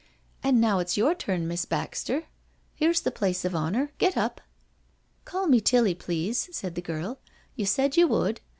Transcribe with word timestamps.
"And 0.43 0.59
now 0.59 0.79
it's 0.79 0.97
your 0.97 1.13
turn, 1.13 1.47
Miss 1.47 1.65
Baxter. 1.65 2.23
Here's 2.73 3.01
the 3.01 3.11
place 3.11 3.45
of 3.45 3.53
honour— 3.53 3.91
get 3.99 4.17
up."" 4.17 4.41
Call 5.25 5.45
me 5.45 5.61
Tilly, 5.61 5.93
please," 5.93 6.49
said 6.51 6.73
the 6.73 6.81
girl," 6.81 7.19
you 7.55 7.67
said 7.67 7.95
you 7.97 8.07
would. 8.07 8.41